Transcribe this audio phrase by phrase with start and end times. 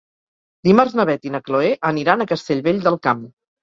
[0.67, 3.27] Dimarts na Beth i na Chloé aniran a Castellvell del Camp.